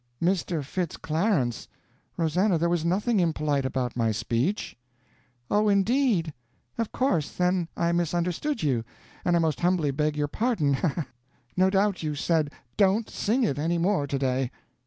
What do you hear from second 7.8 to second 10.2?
misunderstood you, and I most humbly beg